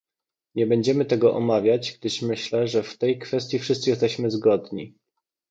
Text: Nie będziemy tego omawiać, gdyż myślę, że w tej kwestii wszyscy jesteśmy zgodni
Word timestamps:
Nie 0.55 0.67
będziemy 0.67 1.05
tego 1.05 1.35
omawiać, 1.35 1.93
gdyż 1.99 2.21
myślę, 2.21 2.67
że 2.67 2.83
w 2.83 2.97
tej 2.97 3.19
kwestii 3.19 3.59
wszyscy 3.59 3.89
jesteśmy 3.89 4.31
zgodni 4.31 4.95